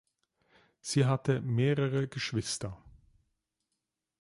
[0.81, 2.75] Sie hatte mehrere Geschwister.